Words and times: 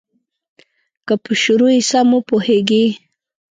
که 1.05 1.13
په 1.23 1.31
شروع 1.41 1.69
یې 1.75 1.81
سم 1.89 2.07
وپوهیږې. 2.13 2.85